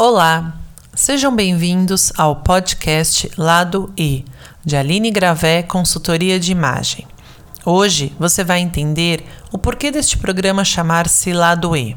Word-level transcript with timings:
Olá, 0.00 0.54
sejam 0.94 1.34
bem-vindos 1.34 2.12
ao 2.16 2.36
podcast 2.36 3.28
Lado 3.36 3.92
E, 3.98 4.24
de 4.64 4.76
Aline 4.76 5.10
Gravé 5.10 5.60
Consultoria 5.60 6.38
de 6.38 6.52
Imagem. 6.52 7.04
Hoje 7.64 8.12
você 8.16 8.44
vai 8.44 8.60
entender 8.60 9.26
o 9.50 9.58
porquê 9.58 9.90
deste 9.90 10.16
programa 10.16 10.64
chamar-se 10.64 11.32
Lado 11.32 11.76
E. 11.76 11.96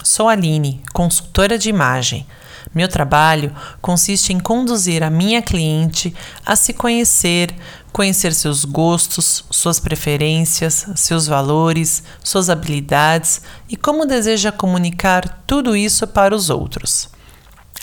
Sou 0.00 0.28
Aline, 0.28 0.80
consultora 0.92 1.58
de 1.58 1.68
imagem. 1.68 2.24
Meu 2.72 2.86
trabalho 2.86 3.52
consiste 3.82 4.32
em 4.32 4.38
conduzir 4.38 5.02
a 5.02 5.10
minha 5.10 5.42
cliente 5.42 6.14
a 6.46 6.54
se 6.54 6.72
conhecer, 6.72 7.52
conhecer 7.92 8.32
seus 8.32 8.64
gostos, 8.64 9.44
suas 9.50 9.80
preferências, 9.80 10.86
seus 10.94 11.26
valores, 11.26 12.04
suas 12.22 12.48
habilidades 12.48 13.42
e 13.68 13.76
como 13.76 14.06
deseja 14.06 14.52
comunicar 14.52 15.42
tudo 15.48 15.74
isso 15.74 16.06
para 16.06 16.32
os 16.32 16.48
outros. 16.48 17.12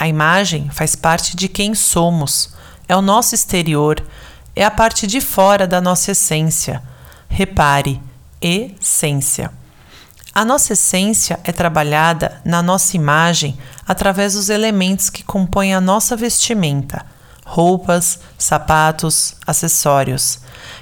A 0.02 0.08
imagem 0.08 0.68
faz 0.72 0.96
parte 0.96 1.36
de 1.36 1.48
quem 1.48 1.76
somos, 1.76 2.50
é 2.88 2.96
o 2.96 3.04
nosso 3.04 3.36
exterior, 3.36 4.04
é 4.56 4.66
a 4.66 4.72
parte 4.72 5.06
de 5.06 5.22
fora 5.22 5.68
da 5.68 5.80
nossa 5.80 6.10
essência. 6.10 6.82
Repare, 7.30 8.02
essência. 8.42 9.52
A 10.34 10.44
nossa 10.44 10.74
essência 10.74 11.40
é 11.44 11.52
trabalhada 11.52 12.42
na 12.44 12.64
nossa 12.64 12.98
imagem 12.98 13.56
através 13.88 14.34
dos 14.34 14.50
elementos 14.50 15.08
que 15.08 15.22
compõem 15.22 15.76
a 15.76 15.80
nossa 15.80 16.16
vestimenta, 16.16 17.06
roupas, 17.46 18.22
sapatos, 18.40 19.36
acessórios. 19.46 20.40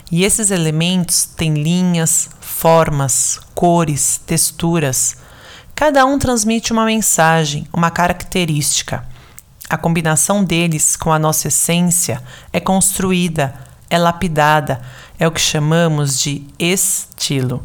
E 0.09 0.23
esses 0.23 0.49
elementos 0.49 1.25
têm 1.25 1.55
linhas, 1.55 2.29
formas, 2.39 3.37
cores, 3.53 4.21
texturas. 4.25 5.17
Cada 5.75 6.05
um 6.05 6.17
transmite 6.17 6.71
uma 6.71 6.85
mensagem, 6.85 7.67
uma 7.73 7.91
característica. 7.91 9.08
A 9.69 9.77
combinação 9.77 10.43
deles 10.43 10.95
com 10.95 11.13
a 11.13 11.19
nossa 11.19 11.47
essência 11.47 12.23
é 12.51 12.59
construída, 12.59 13.53
é 13.87 13.99
lapidada, 13.99 14.81
é 15.19 15.27
o 15.27 15.31
que 15.31 15.39
chamamos 15.39 16.19
de 16.19 16.43
estilo. 16.57 17.63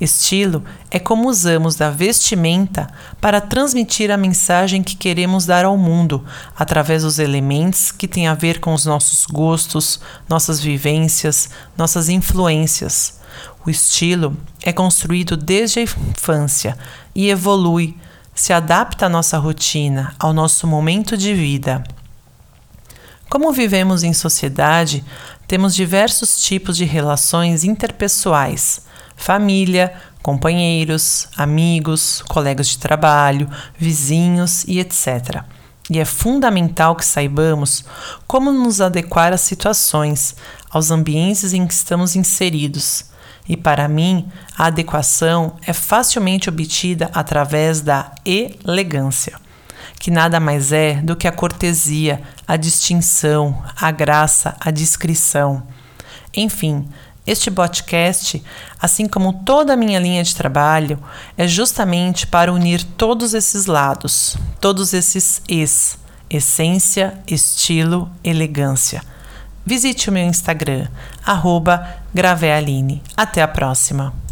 Estilo 0.00 0.62
é 0.88 1.00
como 1.00 1.28
usamos 1.28 1.74
da 1.74 1.90
vestimenta 1.90 2.86
para 3.20 3.40
transmitir 3.40 4.10
a 4.12 4.16
mensagem 4.16 4.84
que 4.84 4.94
queremos 4.94 5.46
dar 5.46 5.64
ao 5.64 5.76
mundo, 5.76 6.24
através 6.56 7.02
dos 7.02 7.18
elementos 7.18 7.90
que 7.90 8.06
têm 8.06 8.28
a 8.28 8.34
ver 8.34 8.60
com 8.60 8.72
os 8.72 8.84
nossos 8.84 9.26
gostos, 9.26 9.98
nossas 10.28 10.60
vivências, 10.60 11.48
nossas 11.76 12.08
influências. 12.08 13.18
O 13.64 13.70
estilo 13.70 14.36
é 14.62 14.72
construído 14.72 15.36
desde 15.36 15.80
a 15.80 15.82
infância 15.82 16.78
e 17.14 17.30
evolui, 17.30 17.96
se 18.36 18.52
adapta 18.52 19.06
à 19.06 19.08
nossa 19.08 19.38
rotina, 19.38 20.14
ao 20.18 20.32
nosso 20.32 20.66
momento 20.66 21.16
de 21.16 21.32
vida. 21.32 21.82
Como 23.30 23.50
vivemos 23.50 24.04
em 24.04 24.12
sociedade, 24.12 25.02
temos 25.48 25.74
diversos 25.74 26.38
tipos 26.38 26.76
de 26.76 26.84
relações 26.84 27.64
interpessoais: 27.64 28.82
família, 29.16 29.92
companheiros, 30.22 31.28
amigos, 31.36 32.22
colegas 32.28 32.68
de 32.68 32.78
trabalho, 32.78 33.48
vizinhos 33.78 34.64
e 34.64 34.78
etc. 34.80 35.42
E 35.88 35.98
é 35.98 36.04
fundamental 36.04 36.94
que 36.94 37.06
saibamos 37.06 37.84
como 38.26 38.52
nos 38.52 38.82
adequar 38.82 39.32
às 39.32 39.40
situações, 39.40 40.36
aos 40.68 40.90
ambientes 40.90 41.54
em 41.54 41.66
que 41.66 41.72
estamos 41.72 42.14
inseridos 42.14 43.06
e 43.48 43.56
para 43.56 43.88
mim, 43.88 44.28
a 44.56 44.66
adequação 44.66 45.56
é 45.66 45.72
facilmente 45.72 46.48
obtida 46.48 47.10
através 47.14 47.80
da 47.80 48.10
elegância, 48.24 49.38
que 50.00 50.10
nada 50.10 50.40
mais 50.40 50.72
é 50.72 50.94
do 50.94 51.14
que 51.14 51.28
a 51.28 51.32
cortesia, 51.32 52.20
a 52.46 52.56
distinção, 52.56 53.62
a 53.80 53.90
graça, 53.90 54.56
a 54.60 54.70
discrição. 54.70 55.62
Enfim, 56.34 56.88
este 57.26 57.50
podcast, 57.50 58.42
assim 58.80 59.06
como 59.06 59.32
toda 59.44 59.72
a 59.72 59.76
minha 59.76 59.98
linha 59.98 60.22
de 60.22 60.34
trabalho, 60.34 60.98
é 61.36 61.46
justamente 61.46 62.26
para 62.26 62.52
unir 62.52 62.82
todos 62.82 63.32
esses 63.32 63.66
lados, 63.66 64.36
todos 64.60 64.92
esses 64.92 65.40
es, 65.48 65.98
essência, 66.28 67.18
estilo, 67.26 68.10
elegância 68.24 69.02
Visite 69.66 70.08
o 70.08 70.12
meu 70.12 70.22
Instagram, 70.22 70.86
arroba 71.24 71.84
Gravealine. 72.14 73.02
Até 73.16 73.42
a 73.42 73.48
próxima! 73.48 74.25